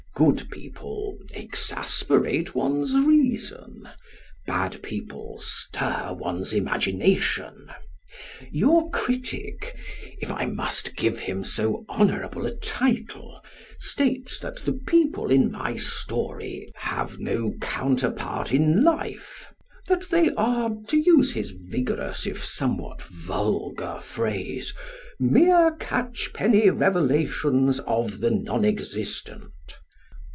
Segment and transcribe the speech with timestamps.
[0.13, 3.89] Good people exasperate one's reason;
[4.45, 7.71] bad people stir one's imagination.
[8.51, 9.75] Your critic,
[10.19, 13.41] if I must give him so honourable a title,
[13.79, 19.51] states that the people in any story have no counterpart in life;
[19.87, 24.75] that they are, to use his vigorous if somewhat vulgar phrase,
[25.19, 29.45] "mere catchpenny revelations of the non existent."